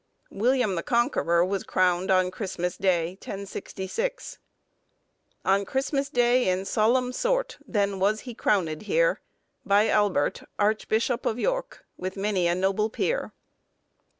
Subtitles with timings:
[0.31, 4.39] William the Conqueror, was crowned on Christmas day, 1066.
[5.45, 9.21] "On Christmas day in solemne sort, Then was he crowned here,
[9.63, 13.31] By Albert, Archbishop of Yorke, With many a noble peere."